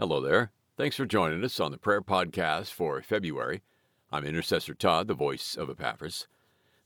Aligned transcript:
Hello 0.00 0.18
there. 0.18 0.50
Thanks 0.78 0.96
for 0.96 1.04
joining 1.04 1.44
us 1.44 1.60
on 1.60 1.72
the 1.72 1.76
prayer 1.76 2.00
podcast 2.00 2.72
for 2.72 3.02
February. 3.02 3.60
I'm 4.10 4.24
Intercessor 4.24 4.72
Todd, 4.72 5.08
the 5.08 5.14
voice 5.14 5.56
of 5.56 5.68
Epaphras. 5.68 6.26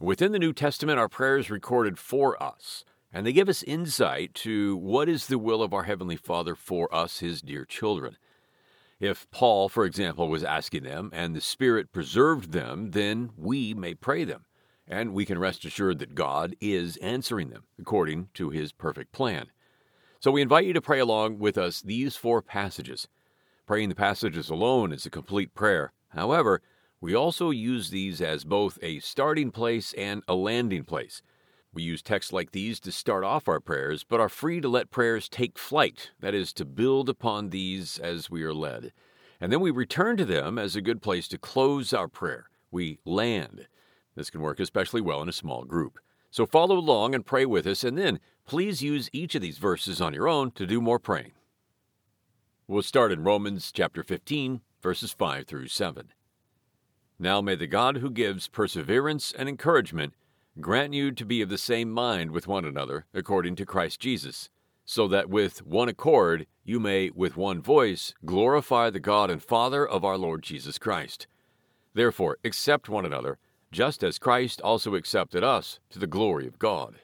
Within 0.01 0.33
the 0.33 0.39
New 0.41 0.53
Testament, 0.53 0.99
our 0.99 1.09
prayers 1.09 1.49
recorded 1.49 1.97
for 1.97 2.43
us, 2.43 2.85
and 3.13 3.25
they 3.25 3.33
give 3.33 3.49
us 3.49 3.63
insight 3.63 4.35
to 4.35 4.77
what 4.77 5.09
is 5.09 5.29
the 5.29 5.39
will 5.39 5.63
of 5.63 5.73
our 5.73 5.85
Heavenly 5.85 6.17
Father 6.17 6.57
for 6.57 6.93
us, 6.93 7.21
His 7.21 7.41
dear 7.41 7.65
children. 7.65 8.17
If 8.99 9.31
Paul, 9.31 9.69
for 9.69 9.85
example, 9.85 10.29
was 10.29 10.43
asking 10.43 10.83
them 10.83 11.11
and 11.13 11.37
the 11.37 11.41
Spirit 11.41 11.93
preserved 11.93 12.51
them, 12.51 12.91
then 12.91 13.31
we 13.37 13.75
may 13.75 13.95
pray 13.95 14.25
them, 14.25 14.45
and 14.89 15.15
we 15.15 15.25
can 15.25 15.39
rest 15.39 15.65
assured 15.65 16.01
that 16.01 16.17
God 16.17 16.57
is 16.61 16.97
answering 16.97 17.51
them 17.51 17.63
according 17.79 18.31
to 18.35 18.51
His 18.51 18.73
perfect 18.73 19.13
plan. 19.13 19.53
So 20.25 20.31
we 20.31 20.41
invite 20.41 20.65
you 20.65 20.73
to 20.73 20.81
pray 20.81 21.01
along 21.01 21.39
with 21.39 21.59
us 21.59 21.83
these 21.83 22.17
four 22.17 22.41
passages. 22.41 23.09
Praying 23.67 23.91
the 23.91 23.95
passages 23.95 24.49
alone 24.49 24.91
is 24.91 25.05
a 25.05 25.11
complete 25.11 25.53
prayer. 25.53 25.93
However, 26.15 26.63
we 26.99 27.15
also 27.15 27.51
use 27.51 27.91
these 27.91 28.23
as 28.23 28.43
both 28.43 28.79
a 28.81 29.01
starting 29.01 29.51
place 29.51 29.93
and 29.99 30.23
a 30.27 30.35
landing 30.35 30.85
place. 30.85 31.21
We 31.75 31.83
use 31.83 32.01
texts 32.01 32.33
like 32.33 32.53
these 32.53 32.81
to 32.81 32.91
start 32.91 33.23
off 33.23 33.49
our 33.49 33.61
prayers, 33.61 34.03
but 34.03 34.19
are 34.19 34.31
free 34.31 34.63
to 34.63 34.69
let 34.71 34.91
prayers 34.91 35.29
take 35.29 35.59
flight, 35.59 36.13
that 36.21 36.33
is, 36.33 36.55
to 36.55 36.65
build 36.65 37.11
upon 37.11 37.51
these 37.51 37.99
as 37.99 38.31
we 38.31 38.45
are 38.45 38.55
led. 38.55 38.95
And 39.43 39.53
then 39.53 39.61
we 39.61 39.71
return 39.71 40.17
to 40.17 40.25
them 40.25 40.59
as 40.59 40.75
a 40.75 40.81
good 40.81 41.03
place 41.03 41.29
to 41.29 41.37
close 41.37 41.93
our 41.93 42.09
prayer. 42.09 42.47
We 42.71 42.99
land. 43.05 43.69
This 44.15 44.31
can 44.31 44.41
work 44.41 44.59
especially 44.59 45.03
well 45.03 45.21
in 45.21 45.29
a 45.29 45.33
small 45.33 45.65
group. 45.65 45.99
So 46.31 46.47
follow 46.47 46.79
along 46.79 47.15
and 47.15 47.27
pray 47.27 47.45
with 47.45 47.67
us, 47.67 47.85
and 47.85 47.99
then 47.99 48.21
please 48.47 48.83
use 48.83 49.11
each 49.13 49.35
of 49.35 49.43
these 49.43 49.59
verses 49.59 50.01
on 50.01 50.15
your 50.15 50.29
own 50.29 50.51
to 50.53 50.67
do 50.67 50.81
more 50.81 50.99
praying. 50.99 51.33
We'll 52.67 52.83
start 52.83 53.13
in 53.13 53.25
Romans 53.25 53.71
chapter 53.73 54.03
15, 54.03 54.61
verses 54.83 55.13
5 55.13 55.47
through 55.47 55.69
7. 55.69 56.13
Now 57.19 57.41
may 57.41 57.55
the 57.55 57.67
God 57.67 57.99
who 57.99 58.11
gives 58.11 58.49
perseverance 58.49 59.33
and 59.37 59.49
encouragement 59.49 60.15
grant 60.61 60.95
you 60.95 61.11
to 61.13 61.25
be 61.25 61.43
of 61.43 61.49
the 61.49 61.59
same 61.59 61.91
mind 61.91 62.31
with 62.31 62.47
one 62.47 62.65
another, 62.65 63.07
according 63.13 63.57
to 63.57 63.67
Christ 63.67 64.01
Jesus, 64.01 64.51
so 64.85 65.09
that 65.09 65.29
with 65.29 65.65
one 65.67 65.89
accord 65.89 66.47
you 66.65 66.79
may, 66.79 67.11
with 67.11 67.37
one 67.37 67.61
voice, 67.61 68.15
glorify 68.25 68.91
the 68.91 69.01
God 69.01 69.31
and 69.31 69.43
Father 69.43 69.87
of 69.87 70.05
our 70.05 70.17
Lord 70.17 70.43
Jesus 70.43 70.79
Christ. 70.79 71.27
Therefore, 71.95 72.39
accept 72.45 72.89
one 72.89 73.05
another, 73.05 73.39
just 73.73 74.03
as 74.03 74.19
Christ 74.19 74.61
also 74.61 74.95
accepted 74.95 75.43
us 75.43 75.81
to 75.91 75.99
the 75.99 76.07
glory 76.07 76.47
of 76.47 76.59
God. 76.59 76.97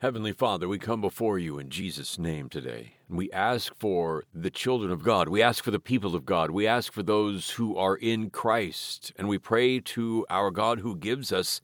Heavenly 0.00 0.30
Father, 0.30 0.68
we 0.68 0.78
come 0.78 1.00
before 1.00 1.40
you 1.40 1.58
in 1.58 1.70
Jesus' 1.70 2.20
name 2.20 2.48
today, 2.48 2.92
and 3.08 3.18
we 3.18 3.32
ask 3.32 3.74
for 3.74 4.22
the 4.32 4.48
children 4.48 4.92
of 4.92 5.02
God. 5.02 5.28
We 5.28 5.42
ask 5.42 5.64
for 5.64 5.72
the 5.72 5.80
people 5.80 6.14
of 6.14 6.24
God. 6.24 6.52
We 6.52 6.68
ask 6.68 6.92
for 6.92 7.02
those 7.02 7.50
who 7.50 7.76
are 7.76 7.96
in 7.96 8.30
Christ, 8.30 9.12
and 9.18 9.28
we 9.28 9.38
pray 9.38 9.80
to 9.80 10.24
our 10.30 10.52
God 10.52 10.78
who 10.78 10.94
gives 10.94 11.32
us 11.32 11.60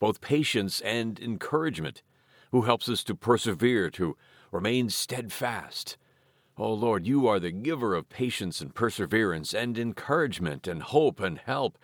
both 0.00 0.20
patience 0.20 0.80
and 0.80 1.20
encouragement, 1.20 2.02
who 2.50 2.62
helps 2.62 2.88
us 2.88 3.04
to 3.04 3.14
persevere, 3.14 3.88
to 3.90 4.16
remain 4.50 4.90
steadfast. 4.90 5.96
Oh 6.58 6.72
Lord, 6.72 7.06
you 7.06 7.28
are 7.28 7.38
the 7.38 7.52
giver 7.52 7.94
of 7.94 8.08
patience 8.08 8.60
and 8.60 8.74
perseverance 8.74 9.54
and 9.54 9.78
encouragement 9.78 10.66
and 10.66 10.82
hope 10.82 11.20
and 11.20 11.38
help. 11.38 11.78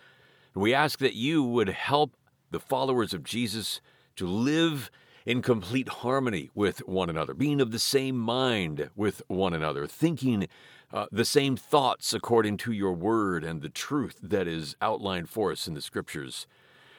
And 0.53 0.63
we 0.63 0.73
ask 0.73 0.99
that 0.99 1.15
you 1.15 1.45
would 1.45 1.69
help 1.69 2.17
the 2.51 2.59
followers 2.59 3.13
of 3.13 3.23
Jesus 3.23 3.79
to 4.17 4.27
live 4.27 4.91
in 5.25 5.41
complete 5.41 5.89
harmony 5.89 6.49
with 6.53 6.79
one 6.87 7.09
another, 7.09 7.33
being 7.33 7.61
of 7.61 7.71
the 7.71 7.79
same 7.79 8.17
mind 8.17 8.89
with 8.95 9.21
one 9.27 9.53
another, 9.53 9.87
thinking 9.87 10.47
uh, 10.91 11.05
the 11.11 11.25
same 11.25 11.55
thoughts 11.55 12.13
according 12.13 12.57
to 12.57 12.71
your 12.71 12.93
word 12.93 13.43
and 13.43 13.61
the 13.61 13.69
truth 13.69 14.19
that 14.21 14.47
is 14.47 14.75
outlined 14.81 15.29
for 15.29 15.51
us 15.51 15.67
in 15.67 15.73
the 15.73 15.81
scriptures, 15.81 16.45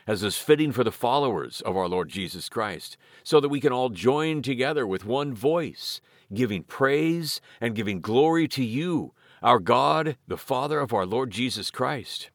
as 0.06 0.22
is 0.22 0.36
fitting 0.36 0.72
for 0.72 0.84
the 0.84 0.92
followers 0.92 1.60
of 1.62 1.76
our 1.76 1.88
Lord 1.88 2.08
Jesus 2.08 2.48
Christ, 2.48 2.96
so 3.22 3.40
that 3.40 3.48
we 3.48 3.60
can 3.60 3.72
all 3.72 3.90
join 3.90 4.42
together 4.42 4.86
with 4.86 5.04
one 5.04 5.34
voice, 5.34 6.00
giving 6.32 6.62
praise 6.62 7.40
and 7.60 7.74
giving 7.74 8.00
glory 8.00 8.48
to 8.48 8.64
you, 8.64 9.12
our 9.42 9.58
God, 9.58 10.16
the 10.26 10.38
Father 10.38 10.80
of 10.80 10.92
our 10.92 11.06
Lord 11.06 11.30
Jesus 11.30 11.70
Christ. 11.70 12.30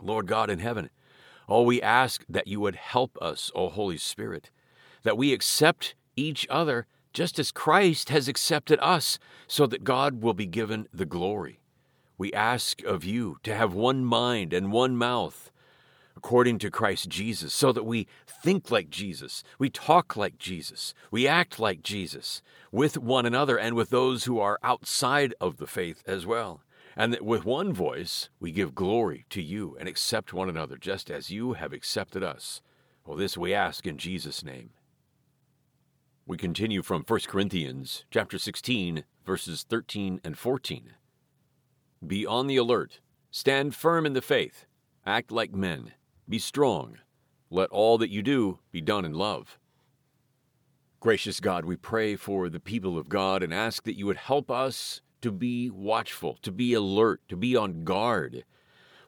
Lord 0.00 0.26
God 0.26 0.50
in 0.50 0.58
heaven, 0.58 0.90
oh, 1.48 1.62
we 1.62 1.80
ask 1.80 2.24
that 2.28 2.48
you 2.48 2.58
would 2.60 2.74
help 2.74 3.16
us, 3.20 3.52
O 3.54 3.68
Holy 3.68 3.98
Spirit 3.98 4.50
that 5.02 5.16
we 5.16 5.32
accept 5.32 5.94
each 6.16 6.46
other 6.50 6.86
just 7.12 7.38
as 7.38 7.52
Christ 7.52 8.08
has 8.08 8.28
accepted 8.28 8.78
us, 8.80 9.18
so 9.46 9.66
that 9.66 9.84
God 9.84 10.22
will 10.22 10.34
be 10.34 10.46
given 10.46 10.88
the 10.92 11.04
glory. 11.04 11.60
We 12.16 12.32
ask 12.32 12.82
of 12.84 13.04
you 13.04 13.38
to 13.42 13.54
have 13.54 13.74
one 13.74 14.04
mind 14.04 14.52
and 14.52 14.72
one 14.72 14.96
mouth, 14.96 15.50
according 16.16 16.58
to 16.60 16.70
Christ 16.70 17.08
Jesus, 17.08 17.52
so 17.52 17.72
that 17.72 17.84
we 17.84 18.06
think 18.26 18.70
like 18.70 18.90
Jesus, 18.90 19.42
we 19.58 19.68
talk 19.68 20.16
like 20.16 20.38
Jesus, 20.38 20.94
we 21.10 21.26
act 21.26 21.58
like 21.58 21.82
Jesus, 21.82 22.42
with 22.70 22.96
one 22.96 23.26
another 23.26 23.58
and 23.58 23.74
with 23.74 23.90
those 23.90 24.24
who 24.24 24.38
are 24.38 24.58
outside 24.62 25.34
of 25.40 25.58
the 25.58 25.66
faith 25.66 26.02
as 26.06 26.24
well. 26.24 26.62
And 26.96 27.12
that 27.12 27.24
with 27.24 27.44
one 27.44 27.72
voice 27.72 28.28
we 28.38 28.52
give 28.52 28.74
glory 28.74 29.24
to 29.30 29.42
you 29.42 29.76
and 29.80 29.88
accept 29.88 30.32
one 30.32 30.48
another 30.48 30.76
just 30.76 31.10
as 31.10 31.30
you 31.30 31.54
have 31.54 31.72
accepted 31.72 32.22
us. 32.22 32.60
Well, 33.04 33.16
this 33.16 33.36
we 33.36 33.54
ask 33.54 33.86
in 33.86 33.96
Jesus' 33.96 34.44
name. 34.44 34.70
We 36.24 36.36
continue 36.36 36.82
from 36.82 37.02
1 37.02 37.20
Corinthians 37.26 38.04
chapter 38.08 38.38
16 38.38 39.02
verses 39.26 39.66
13 39.68 40.20
and 40.22 40.38
14. 40.38 40.92
Be 42.06 42.24
on 42.24 42.46
the 42.46 42.56
alert, 42.56 43.00
stand 43.32 43.74
firm 43.74 44.06
in 44.06 44.12
the 44.12 44.22
faith, 44.22 44.66
act 45.04 45.32
like 45.32 45.52
men, 45.52 45.94
be 46.28 46.38
strong. 46.38 46.98
Let 47.50 47.70
all 47.70 47.98
that 47.98 48.10
you 48.10 48.22
do 48.22 48.60
be 48.70 48.80
done 48.80 49.04
in 49.04 49.14
love. 49.14 49.58
Gracious 51.00 51.40
God, 51.40 51.64
we 51.64 51.74
pray 51.74 52.14
for 52.14 52.48
the 52.48 52.60
people 52.60 52.96
of 52.96 53.08
God 53.08 53.42
and 53.42 53.52
ask 53.52 53.82
that 53.82 53.98
you 53.98 54.06
would 54.06 54.16
help 54.16 54.48
us 54.48 55.00
to 55.22 55.32
be 55.32 55.70
watchful, 55.70 56.38
to 56.42 56.52
be 56.52 56.72
alert, 56.72 57.20
to 57.30 57.36
be 57.36 57.56
on 57.56 57.82
guard. 57.82 58.44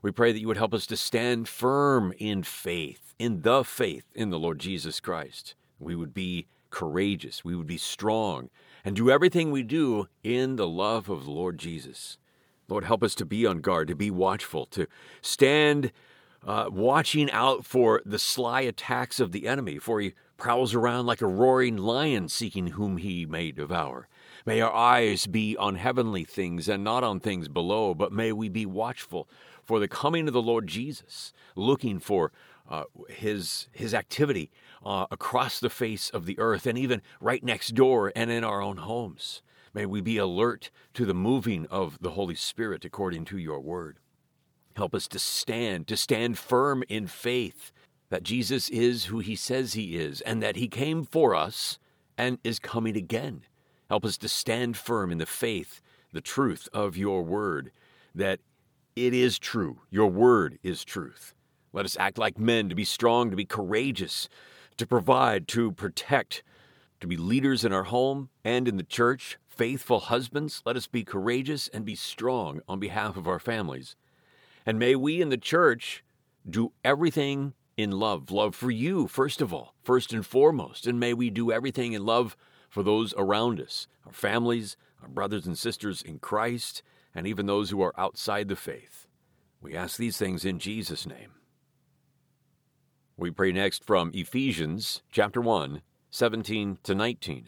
We 0.02 0.10
pray 0.10 0.32
that 0.32 0.40
you 0.40 0.48
would 0.48 0.56
help 0.56 0.74
us 0.74 0.86
to 0.88 0.96
stand 0.96 1.48
firm 1.48 2.12
in 2.18 2.42
faith, 2.42 3.14
in 3.20 3.42
the 3.42 3.62
faith 3.62 4.06
in 4.16 4.30
the 4.30 4.38
Lord 4.38 4.58
Jesus 4.58 4.98
Christ. 4.98 5.54
We 5.78 5.94
would 5.94 6.12
be 6.12 6.48
courageous, 6.74 7.44
we 7.44 7.54
would 7.54 7.68
be 7.68 7.78
strong, 7.78 8.50
and 8.84 8.96
do 8.96 9.08
everything 9.08 9.52
we 9.52 9.62
do 9.62 10.08
in 10.24 10.56
the 10.56 10.66
love 10.66 11.08
of 11.08 11.24
the 11.24 11.30
Lord 11.30 11.56
Jesus. 11.56 12.18
Lord, 12.66 12.84
help 12.84 13.04
us 13.04 13.14
to 13.14 13.24
be 13.24 13.46
on 13.46 13.60
guard, 13.60 13.86
to 13.88 13.94
be 13.94 14.10
watchful, 14.10 14.66
to 14.66 14.88
stand 15.22 15.92
uh, 16.44 16.68
watching 16.72 17.30
out 17.30 17.64
for 17.64 18.02
the 18.04 18.18
sly 18.18 18.62
attacks 18.62 19.20
of 19.20 19.30
the 19.30 19.46
enemy, 19.46 19.78
for 19.78 20.00
he 20.00 20.14
prowls 20.36 20.74
around 20.74 21.06
like 21.06 21.22
a 21.22 21.28
roaring 21.28 21.76
lion 21.76 22.28
seeking 22.28 22.68
whom 22.68 22.96
he 22.96 23.24
may 23.24 23.52
devour. 23.52 24.08
May 24.44 24.60
our 24.60 24.74
eyes 24.74 25.26
be 25.26 25.56
on 25.56 25.76
heavenly 25.76 26.24
things 26.24 26.68
and 26.68 26.82
not 26.82 27.04
on 27.04 27.20
things 27.20 27.46
below, 27.46 27.94
but 27.94 28.12
may 28.12 28.32
we 28.32 28.48
be 28.48 28.66
watchful 28.66 29.28
for 29.62 29.78
the 29.78 29.88
coming 29.88 30.26
of 30.26 30.34
the 30.34 30.42
Lord 30.42 30.66
Jesus, 30.66 31.32
looking 31.54 32.00
for 32.00 32.32
uh, 32.68 32.84
his 33.08 33.68
his 33.72 33.94
activity 33.94 34.50
uh, 34.84 35.06
across 35.10 35.60
the 35.60 35.70
face 35.70 36.10
of 36.10 36.26
the 36.26 36.38
earth 36.38 36.66
and 36.66 36.78
even 36.78 37.02
right 37.20 37.44
next 37.44 37.74
door 37.74 38.12
and 38.16 38.30
in 38.30 38.44
our 38.44 38.62
own 38.62 38.78
homes. 38.78 39.42
May 39.74 39.86
we 39.86 40.00
be 40.00 40.18
alert 40.18 40.70
to 40.94 41.04
the 41.04 41.14
moving 41.14 41.66
of 41.66 41.98
the 42.00 42.10
Holy 42.10 42.36
Spirit 42.36 42.84
according 42.84 43.24
to 43.26 43.38
your 43.38 43.60
word. 43.60 43.98
Help 44.76 44.94
us 44.94 45.08
to 45.08 45.18
stand, 45.18 45.86
to 45.88 45.96
stand 45.96 46.38
firm 46.38 46.84
in 46.88 47.06
faith 47.06 47.72
that 48.10 48.22
Jesus 48.22 48.68
is 48.68 49.06
who 49.06 49.18
he 49.18 49.34
says 49.34 49.72
he 49.72 49.96
is 49.96 50.20
and 50.20 50.42
that 50.42 50.56
he 50.56 50.68
came 50.68 51.04
for 51.04 51.34
us 51.34 51.78
and 52.16 52.38
is 52.44 52.58
coming 52.58 52.96
again. 52.96 53.42
Help 53.88 54.04
us 54.04 54.16
to 54.18 54.28
stand 54.28 54.76
firm 54.76 55.10
in 55.10 55.18
the 55.18 55.26
faith, 55.26 55.80
the 56.12 56.20
truth 56.20 56.68
of 56.72 56.96
your 56.96 57.22
word, 57.22 57.72
that 58.14 58.40
it 58.94 59.12
is 59.12 59.38
true. 59.38 59.80
Your 59.90 60.08
word 60.08 60.58
is 60.62 60.84
truth. 60.84 61.34
Let 61.74 61.86
us 61.86 61.96
act 61.98 62.18
like 62.18 62.38
men, 62.38 62.68
to 62.68 62.76
be 62.76 62.84
strong, 62.84 63.30
to 63.30 63.36
be 63.36 63.44
courageous, 63.44 64.28
to 64.76 64.86
provide, 64.86 65.48
to 65.48 65.72
protect, 65.72 66.44
to 67.00 67.08
be 67.08 67.16
leaders 67.16 67.64
in 67.64 67.72
our 67.72 67.82
home 67.82 68.30
and 68.44 68.68
in 68.68 68.76
the 68.76 68.84
church, 68.84 69.38
faithful 69.48 69.98
husbands. 69.98 70.62
Let 70.64 70.76
us 70.76 70.86
be 70.86 71.02
courageous 71.02 71.66
and 71.66 71.84
be 71.84 71.96
strong 71.96 72.60
on 72.68 72.78
behalf 72.78 73.16
of 73.16 73.26
our 73.26 73.40
families. 73.40 73.96
And 74.64 74.78
may 74.78 74.94
we 74.94 75.20
in 75.20 75.30
the 75.30 75.36
church 75.36 76.04
do 76.48 76.72
everything 76.84 77.54
in 77.76 77.90
love, 77.90 78.30
love 78.30 78.54
for 78.54 78.70
you, 78.70 79.08
first 79.08 79.40
of 79.40 79.52
all, 79.52 79.74
first 79.82 80.12
and 80.12 80.24
foremost. 80.24 80.86
And 80.86 81.00
may 81.00 81.12
we 81.12 81.28
do 81.28 81.50
everything 81.50 81.92
in 81.92 82.06
love 82.06 82.36
for 82.68 82.84
those 82.84 83.12
around 83.16 83.60
us, 83.60 83.88
our 84.06 84.12
families, 84.12 84.76
our 85.02 85.08
brothers 85.08 85.44
and 85.44 85.58
sisters 85.58 86.02
in 86.02 86.20
Christ, 86.20 86.84
and 87.16 87.26
even 87.26 87.46
those 87.46 87.70
who 87.70 87.82
are 87.82 87.98
outside 87.98 88.46
the 88.46 88.54
faith. 88.54 89.08
We 89.60 89.74
ask 89.74 89.96
these 89.96 90.16
things 90.16 90.44
in 90.44 90.60
Jesus' 90.60 91.04
name. 91.04 91.32
We 93.16 93.30
pray 93.30 93.52
next 93.52 93.84
from 93.84 94.10
Ephesians 94.12 95.02
chapter 95.12 95.40
1, 95.40 95.82
17 96.10 96.78
to 96.82 96.94
19. 96.96 97.44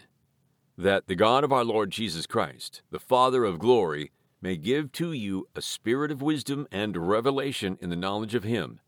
That 0.78 1.08
the 1.08 1.16
God 1.16 1.42
of 1.42 1.52
our 1.52 1.64
Lord 1.64 1.90
Jesus 1.90 2.24
Christ, 2.24 2.82
the 2.92 3.00
Father 3.00 3.44
of 3.44 3.58
glory, 3.58 4.12
may 4.40 4.56
give 4.56 4.92
to 4.92 5.10
you 5.10 5.48
a 5.56 5.60
spirit 5.60 6.12
of 6.12 6.22
wisdom 6.22 6.68
and 6.70 7.08
revelation 7.08 7.78
in 7.80 7.90
the 7.90 7.96
knowledge 7.96 8.36
of 8.36 8.44
Him. 8.44 8.78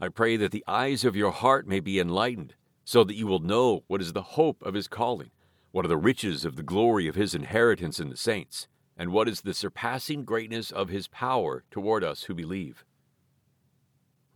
I 0.00 0.06
pray 0.06 0.36
that 0.36 0.52
the 0.52 0.62
eyes 0.68 1.04
of 1.04 1.16
your 1.16 1.32
heart 1.32 1.66
may 1.66 1.80
be 1.80 1.98
enlightened, 1.98 2.54
so 2.84 3.02
that 3.02 3.16
you 3.16 3.26
will 3.26 3.40
know 3.40 3.82
what 3.88 4.00
is 4.00 4.12
the 4.12 4.22
hope 4.22 4.62
of 4.62 4.74
His 4.74 4.86
calling, 4.86 5.32
what 5.72 5.84
are 5.84 5.88
the 5.88 5.96
riches 5.96 6.44
of 6.44 6.54
the 6.54 6.62
glory 6.62 7.08
of 7.08 7.16
His 7.16 7.34
inheritance 7.34 7.98
in 7.98 8.10
the 8.10 8.16
saints, 8.16 8.68
and 8.96 9.10
what 9.10 9.26
is 9.28 9.40
the 9.40 9.54
surpassing 9.54 10.24
greatness 10.24 10.70
of 10.70 10.88
His 10.88 11.08
power 11.08 11.64
toward 11.68 12.04
us 12.04 12.24
who 12.24 12.34
believe. 12.34 12.84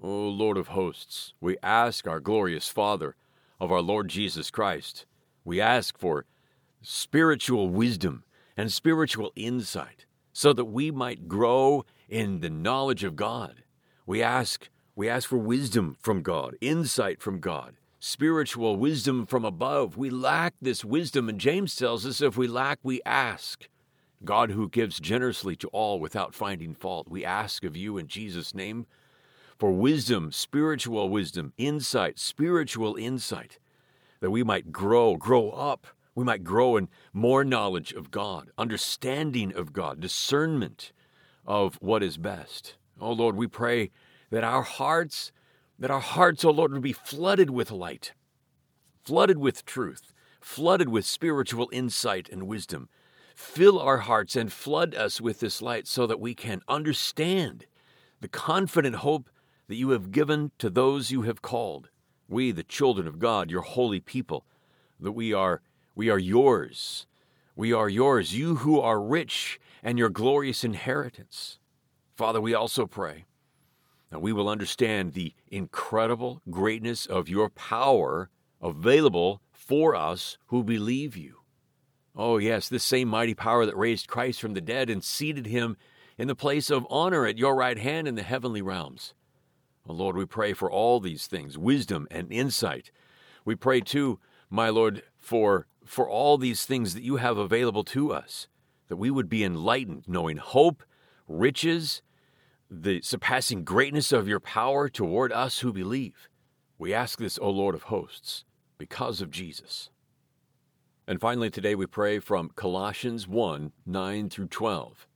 O 0.03 0.29
Lord 0.29 0.57
of 0.57 0.69
hosts, 0.69 1.35
we 1.43 1.59
ask 1.63 2.07
our 2.07 2.21
glorious 2.21 2.69
Father 2.69 3.17
of 3.61 3.71
our 3.71 3.83
Lord 3.83 4.09
Jesus 4.09 4.51
Christ, 4.51 5.05
we 5.45 5.61
ask 5.61 5.99
for 5.99 6.25
spiritual 6.81 7.69
wisdom 7.69 8.25
and 8.57 8.73
spiritual 8.73 9.31
insight 9.37 10.07
so 10.33 10.55
that 10.55 10.65
we 10.65 10.91
might 10.91 11.29
grow 11.29 11.85
in 12.09 12.41
the 12.41 12.49
knowledge 12.49 13.05
of 13.05 13.15
God. 13.15 13.63
We 14.07 14.23
ask 14.23 14.71
we 14.97 15.09
ask 15.09 15.29
for 15.29 15.39
wisdom 15.39 15.97
from 16.01 16.23
God, 16.23 16.57
insight 16.61 17.21
from 17.21 17.39
God, 17.41 17.77
spiritual 17.99 18.77
wisdom 18.77 19.27
from 19.27 19.45
above. 19.45 19.97
We 19.97 20.09
lack 20.09 20.55
this 20.63 20.85
wisdom 20.85 21.29
and 21.29 21.39
James 21.39 21.77
tells 21.77 22.07
us 22.07 22.23
if 22.23 22.39
we 22.39 22.47
lack 22.47 22.79
we 22.83 23.03
ask. 23.05 23.69
God 24.25 24.51
who 24.51 24.69
gives 24.69 25.01
generously 25.01 25.57
to 25.57 25.69
all 25.69 26.01
without 26.01 26.35
finding 26.35 26.75
fault. 26.75 27.09
We 27.09 27.25
ask 27.25 27.65
of 27.65 27.77
you 27.77 27.99
in 27.99 28.07
Jesus 28.07 28.55
name 28.55 28.87
for 29.61 29.71
wisdom, 29.71 30.33
spiritual 30.33 31.09
wisdom, 31.09 31.53
insight, 31.57 32.19
spiritual 32.19 32.97
insight 32.97 33.61
that 34.21 34.33
we 34.33 34.43
might 34.43 34.73
grow, 34.73 35.17
grow 35.17 35.51
up 35.51 35.87
we 36.15 36.25
might 36.25 36.45
grow 36.45 36.77
in 36.77 36.89
more 37.13 37.45
knowledge 37.45 37.93
of 37.93 38.11
God, 38.11 38.51
understanding 38.59 39.55
of 39.55 39.73
God, 39.73 40.01
discernment 40.01 40.93
of 41.47 41.77
what 41.81 42.03
is 42.03 42.17
best. 42.17 42.77
Oh 43.01 43.13
Lord, 43.13 43.37
we 43.37 43.47
pray 43.47 43.91
that 44.31 44.45
our 44.45 44.63
hearts, 44.63 45.33
that 45.79 45.91
our 45.91 46.01
hearts, 46.01 46.45
oh 46.45 46.51
Lord, 46.51 46.73
would 46.73 46.83
be 46.83 46.93
flooded 46.93 47.51
with 47.51 47.71
light, 47.71 48.13
flooded 49.03 49.39
with 49.39 49.65
truth, 49.65 50.13
flooded 50.41 50.89
with 50.89 51.07
spiritual 51.07 51.71
insight 51.73 52.29
and 52.29 52.47
wisdom. 52.47 52.89
Fill 53.35 53.79
our 53.79 53.99
hearts 53.99 54.37
and 54.37 54.53
flood 54.53 54.95
us 54.95 55.21
with 55.21 55.41
this 55.41 55.63
light 55.63 55.87
so 55.87 56.07
that 56.07 56.21
we 56.21 56.35
can 56.35 56.61
understand 56.69 57.67
the 58.21 58.29
confident 58.29 58.97
hope 58.97 59.31
that 59.71 59.77
you 59.77 59.91
have 59.91 60.11
given 60.11 60.51
to 60.59 60.69
those 60.69 61.13
you 61.13 61.23
have 61.23 61.43
called. 61.43 61.91
We, 62.29 62.51
the 62.51 62.65
children 62.65 63.07
of 63.07 63.21
God, 63.21 63.53
your 63.53 63.63
holy 63.63 64.01
people, 64.01 64.45
that 64.99 65.13
we 65.13 65.33
are 65.33 65.63
we 65.95 66.11
are 66.11 66.19
yours. 66.19 67.07
We 67.55 67.73
are 67.73 67.89
yours, 67.89 68.35
you 68.35 68.57
who 68.57 68.81
are 68.81 69.01
rich 69.01 69.61
and 69.81 69.97
your 69.97 70.09
glorious 70.09 70.65
inheritance. 70.65 71.61
Father, 72.17 72.41
we 72.41 72.53
also 72.53 72.89
pray 72.89 73.27
that 74.11 74.21
we 74.21 74.33
will 74.33 74.49
understand 74.49 75.13
the 75.13 75.35
incredible 75.53 76.43
greatness 76.51 77.07
of 77.07 77.29
your 77.29 77.49
power 77.49 78.29
available 78.61 79.41
for 79.53 79.95
us 79.95 80.37
who 80.47 80.65
believe 80.65 81.17
you. 81.17 81.37
Oh, 82.17 82.39
yes, 82.39 82.69
this 82.69 82.83
same 82.83 83.07
mighty 83.07 83.35
power 83.35 83.65
that 83.67 83.77
raised 83.77 84.09
Christ 84.09 84.41
from 84.41 84.55
the 84.55 84.61
dead 84.61 84.91
and 84.91 85.05
seated 85.05 85.47
him 85.47 85.77
in 86.19 86.27
the 86.27 86.35
place 86.35 86.71
of 86.71 86.89
honor 86.91 87.25
at 87.25 87.39
your 87.39 87.55
right 87.55 87.79
hand 87.79 88.09
in 88.09 88.17
the 88.17 88.25
heavenly 88.25 88.63
realms. 88.63 89.15
Oh, 89.91 89.93
Lord, 89.93 90.17
we 90.17 90.25
pray 90.25 90.53
for 90.53 90.71
all 90.71 91.01
these 91.01 91.27
things 91.27 91.59
wisdom 91.59 92.07
and 92.13 92.33
insight. 92.33 92.93
We 93.45 93.57
pray 93.57 93.81
too, 93.81 94.21
my 94.49 94.69
Lord, 94.69 95.03
for 95.19 95.67
for 95.85 96.09
all 96.09 96.39
these 96.39 96.65
things 96.65 96.95
that 96.95 97.03
you 97.03 97.17
have 97.17 97.37
available 97.37 97.83
to 97.83 98.13
us, 98.13 98.47
that 98.87 98.99
we 98.99 99.11
would 99.11 99.29
be 99.29 99.43
enlightened, 99.43 100.05
knowing 100.07 100.37
hope, 100.37 100.85
riches, 101.27 102.03
the 102.71 103.03
surpassing 103.03 103.65
greatness 103.65 104.13
of 104.13 104.29
your 104.29 104.39
power 104.39 104.89
toward 104.89 105.33
us 105.33 105.59
who 105.59 105.73
believe. 105.73 106.29
We 106.79 106.95
ask 106.95 107.19
this, 107.19 107.37
O 107.43 107.51
Lord 107.51 107.75
of 107.75 107.83
hosts, 107.85 108.45
because 108.79 109.21
of 109.21 109.33
Jesus. 109.33 109.91
And 111.09 111.21
finally, 111.21 111.51
today 111.51 111.75
we 111.75 111.87
pray 111.87 112.21
from 112.21 112.51
Colossians 112.51 113.27
1 113.27 113.73
9 113.85 114.31
through 114.31 114.47
12. 114.47 115.09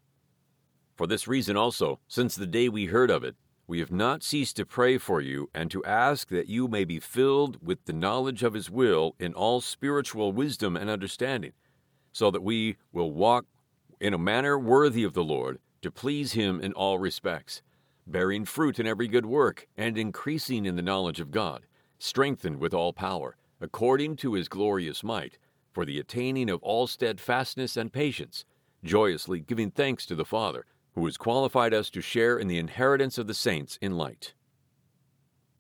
For 0.97 1.07
this 1.07 1.29
reason 1.29 1.57
also, 1.57 2.01
since 2.09 2.35
the 2.35 2.49
day 2.49 2.69
we 2.69 2.87
heard 2.87 3.13
of 3.13 3.23
it, 3.23 3.37
we 3.67 3.79
have 3.79 3.91
not 3.91 4.23
ceased 4.23 4.57
to 4.57 4.67
pray 4.67 4.99
for 4.99 5.21
you 5.21 5.49
and 5.55 5.71
to 5.71 5.85
ask 5.85 6.29
that 6.29 6.49
you 6.49 6.69
may 6.69 6.85
be 6.85 7.01
filled 7.01 7.59
with 7.63 7.85
the 7.85 7.93
knowledge 7.93 8.43
of 8.43 8.53
His 8.53 8.71
will 8.71 9.15
in 9.19 9.33
all 9.33 9.61
spiritual 9.61 10.33
wisdom 10.33 10.77
and 10.77 10.91
understanding, 10.91 11.53
so 12.13 12.31
that 12.31 12.43
we 12.43 12.77
will 12.93 13.13
walk 13.13 13.47
in 14.01 14.13
a 14.13 14.19
manner 14.19 14.59
worthy 14.59 15.03
of 15.03 15.15
the 15.15 15.25
Lord 15.25 15.59
to 15.81 15.91
please 15.91 16.33
Him 16.33 16.61
in 16.61 16.73
all 16.75 16.99
respects, 16.99 17.63
bearing 18.07 18.45
fruit 18.45 18.79
in 18.79 18.87
every 18.87 19.09
good 19.09 19.27
work 19.27 19.67
and 19.77 19.97
increasing 19.97 20.67
in 20.67 20.77
the 20.77 20.83
knowledge 20.83 21.21
of 21.21 21.31
God, 21.31 21.65
strengthened 21.99 22.61
with 22.61 22.75
all 22.75 22.93
power, 22.93 23.37
according 23.63 24.17
to 24.17 24.35
His 24.35 24.49
glorious 24.49 25.03
might, 25.03 25.39
for 25.73 25.87
the 25.87 25.99
attaining 25.99 26.51
of 26.51 26.63
all 26.63 26.87
steadfastness 26.87 27.79
and 27.79 27.93
patience, 27.93 28.45
joyously 28.85 29.41
giving 29.41 29.71
thanks 29.71 30.05
to 30.05 30.15
the 30.15 30.27
Father 30.27 30.67
who 30.95 31.05
has 31.07 31.17
qualified 31.17 31.75
us 31.75 31.91
to 31.91 32.01
share 32.01 32.39
in 32.39 32.49
the 32.49 32.59
inheritance 32.59 33.19
of 33.19 33.27
the 33.27 33.35
saints 33.35 33.79
in 33.81 33.97
light. 33.97 34.35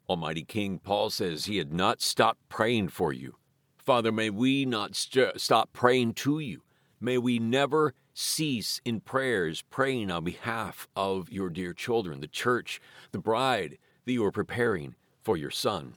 Almighty 0.08 0.44
King, 0.44 0.78
Paul 0.78 1.10
says 1.10 1.44
he 1.44 1.56
had 1.56 1.72
not 1.72 2.02
stopped 2.02 2.40
praying 2.48 2.88
for 2.88 3.12
you. 3.12 3.36
Father, 3.78 4.12
may 4.12 4.30
we 4.30 4.64
not 4.64 4.94
st- 4.94 5.40
stop 5.40 5.72
praying 5.72 6.14
to 6.14 6.38
you. 6.38 6.62
May 7.00 7.18
we 7.18 7.38
never 7.38 7.94
cease 8.14 8.80
in 8.84 9.00
prayers 9.00 9.62
praying 9.70 10.10
on 10.10 10.24
behalf 10.24 10.88
of 10.94 11.30
your 11.30 11.50
dear 11.50 11.72
children, 11.72 12.20
the 12.20 12.28
church, 12.28 12.80
the 13.12 13.18
bride 13.18 13.78
that 14.04 14.12
you 14.12 14.24
are 14.24 14.32
preparing 14.32 14.94
for 15.22 15.36
your 15.36 15.50
son. 15.50 15.96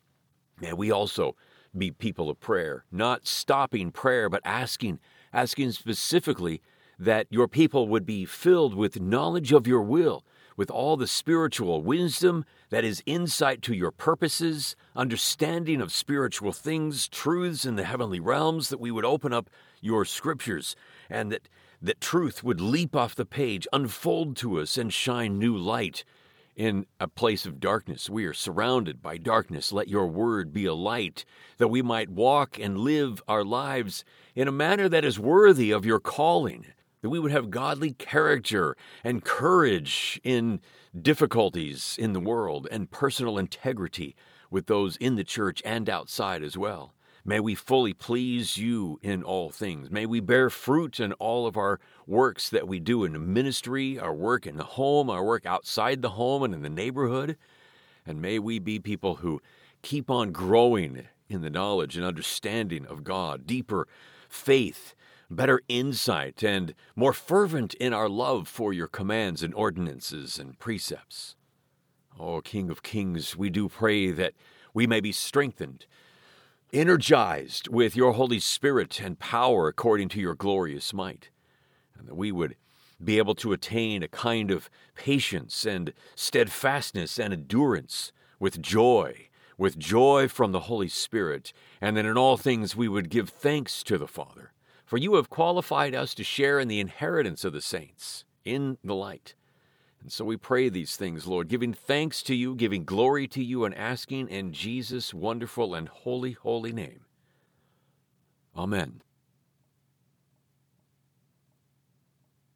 May 0.59 0.73
we 0.73 0.91
also 0.91 1.35
be 1.77 1.91
people 1.91 2.29
of 2.29 2.39
prayer, 2.39 2.85
not 2.91 3.27
stopping 3.27 3.91
prayer, 3.91 4.29
but 4.29 4.41
asking, 4.43 4.99
asking 5.31 5.71
specifically 5.71 6.61
that 6.99 7.27
your 7.29 7.47
people 7.47 7.87
would 7.87 8.05
be 8.05 8.25
filled 8.25 8.73
with 8.73 8.99
knowledge 8.99 9.51
of 9.51 9.67
your 9.67 9.81
will, 9.81 10.23
with 10.55 10.71
all 10.71 10.97
the 10.97 11.07
spiritual 11.07 11.83
wisdom 11.83 12.43
that 12.69 12.83
is 12.83 13.03
insight 13.05 13.61
to 13.61 13.75
your 13.75 13.91
purposes, 13.91 14.75
understanding 14.95 15.79
of 15.79 15.91
spiritual 15.91 16.51
things, 16.51 17.07
truths 17.07 17.65
in 17.65 17.75
the 17.75 17.83
heavenly 17.83 18.19
realms, 18.19 18.69
that 18.69 18.79
we 18.79 18.89
would 18.89 19.05
open 19.05 19.31
up 19.31 19.49
your 19.81 20.03
scriptures 20.03 20.75
and 21.09 21.31
that, 21.31 21.47
that 21.81 22.01
truth 22.01 22.43
would 22.43 22.59
leap 22.59 22.95
off 22.95 23.13
the 23.13 23.25
page, 23.25 23.67
unfold 23.71 24.35
to 24.37 24.59
us, 24.59 24.77
and 24.77 24.91
shine 24.91 25.37
new 25.37 25.55
light 25.55 26.03
in 26.55 26.87
a 26.99 27.07
place 27.07 27.45
of 27.45 27.59
darkness. 27.59 28.09
We 28.09 28.25
are 28.25 28.33
surrounded 28.33 28.99
by 28.99 29.17
darkness. 29.17 29.71
Let 29.71 29.87
your 29.87 30.07
word 30.07 30.51
be 30.51 30.65
a 30.65 30.73
light, 30.73 31.23
that 31.59 31.67
we 31.67 31.83
might 31.83 32.09
walk 32.09 32.57
and 32.57 32.79
live 32.79 33.21
our 33.27 33.43
lives 33.43 34.03
in 34.33 34.47
a 34.47 34.51
manner 34.51 34.89
that 34.89 35.05
is 35.05 35.19
worthy 35.19 35.69
of 35.69 35.85
your 35.85 35.99
calling 35.99 36.65
that 37.01 37.09
we 37.09 37.19
would 37.19 37.31
have 37.31 37.49
godly 37.49 37.91
character 37.91 38.75
and 39.03 39.23
courage 39.23 40.19
in 40.23 40.59
difficulties 40.99 41.95
in 41.99 42.13
the 42.13 42.19
world 42.19 42.67
and 42.71 42.91
personal 42.91 43.37
integrity 43.37 44.15
with 44.49 44.67
those 44.67 44.97
in 44.97 45.15
the 45.15 45.23
church 45.23 45.61
and 45.65 45.89
outside 45.89 46.43
as 46.43 46.57
well. 46.57 46.93
May 47.25 47.41
we 47.41 47.55
fully 47.55 47.93
please 47.93 48.55
you 48.55 48.99
in 49.01 49.21
all 49.21 49.49
things. 49.49 49.91
May 49.91 50.05
we 50.05 50.21
bear 50.21 50.49
fruit 50.49 50.97
in 50.97 51.11
all 51.13 51.45
of 51.45 51.57
our 51.57 51.79
works 52.05 52.49
that 52.49 52.69
we 52.69 52.79
do 52.79 53.03
in 53.03 53.11
the 53.11 53.19
ministry, 53.19 53.99
our 53.99 54.13
work 54.13 54.47
in 54.47 54.55
the 54.55 54.63
home, 54.63 55.09
our 55.09 55.25
work 55.25 55.45
outside 55.45 56.01
the 56.01 56.11
home 56.11 56.41
and 56.43 56.53
in 56.53 56.61
the 56.61 56.69
neighborhood. 56.69 57.35
And 58.05 58.21
may 58.21 58.39
we 58.39 58.59
be 58.59 58.79
people 58.79 59.15
who 59.15 59.41
keep 59.81 60.09
on 60.09 60.31
growing 60.31 61.07
in 61.27 61.41
the 61.41 61.49
knowledge 61.49 61.97
and 61.97 62.05
understanding 62.05 62.85
of 62.85 63.03
God, 63.03 63.45
deeper 63.45 63.89
faith 64.29 64.95
better 65.29 65.61
insight, 65.67 66.43
and 66.43 66.73
more 66.95 67.13
fervent 67.13 67.73
in 67.75 67.93
our 67.93 68.09
love 68.09 68.47
for 68.47 68.71
your 68.71 68.87
commands 68.87 69.43
and 69.43 69.53
ordinances 69.53 70.39
and 70.39 70.57
precepts. 70.59 71.35
O 72.19 72.41
King 72.41 72.69
of 72.69 72.83
Kings, 72.83 73.35
we 73.35 73.49
do 73.49 73.69
pray 73.69 74.11
that 74.11 74.33
we 74.73 74.87
may 74.87 74.99
be 74.99 75.11
strengthened, 75.11 75.85
energized 76.73 77.67
with 77.67 77.95
your 77.95 78.13
Holy 78.13 78.39
Spirit 78.39 78.99
and 79.01 79.19
power 79.19 79.67
according 79.67 80.09
to 80.09 80.19
your 80.19 80.35
glorious 80.35 80.93
might, 80.93 81.29
and 81.97 82.07
that 82.07 82.15
we 82.15 82.31
would 82.31 82.55
be 83.03 83.17
able 83.17 83.35
to 83.35 83.53
attain 83.53 84.01
a 84.01 84.07
kind 84.07 84.49
of 84.49 84.69
patience 84.95 85.65
and 85.65 85.93
steadfastness 86.15 87.19
and 87.19 87.33
endurance 87.33 88.11
with 88.39 88.61
joy, 88.61 89.27
with 89.57 89.77
joy 89.77 90.27
from 90.27 90.51
the 90.51 90.61
Holy 90.61 90.87
Spirit, 90.87 91.53
and 91.79 91.95
that 91.95 92.05
in 92.05 92.17
all 92.17 92.37
things 92.37 92.75
we 92.75 92.87
would 92.87 93.09
give 93.09 93.29
thanks 93.29 93.83
to 93.83 93.97
the 93.97 94.07
Father 94.07 94.51
for 94.87 94.97
you 94.97 95.15
have 95.15 95.29
qualified 95.29 95.93
us 95.93 96.15
to 96.15 96.23
share 96.23 96.59
in 96.61 96.69
the 96.69 96.79
inheritance 96.79 97.43
of 97.43 97.51
the 97.51 97.61
saints 97.61 98.23
in 98.45 98.77
the 98.81 98.95
light. 98.95 99.35
And 100.01 100.09
so 100.09 100.23
we 100.23 100.37
pray 100.37 100.69
these 100.69 100.95
things, 100.95 101.27
Lord, 101.27 101.49
giving 101.49 101.73
thanks 101.73 102.23
to 102.23 102.33
you, 102.33 102.55
giving 102.55 102.85
glory 102.85 103.27
to 103.27 103.43
you, 103.43 103.65
and 103.65 103.75
asking 103.75 104.29
in 104.29 104.53
Jesus' 104.53 105.13
wonderful 105.13 105.75
and 105.75 105.89
holy, 105.89 106.31
holy 106.31 106.71
name. 106.71 107.01
Amen. 108.55 109.01